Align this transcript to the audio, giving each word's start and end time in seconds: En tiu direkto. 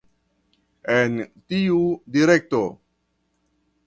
En 0.93 1.19
tiu 1.53 1.81
direkto. 2.17 2.63